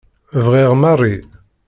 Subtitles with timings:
[0.45, 1.15] Bɣiɣ Mary.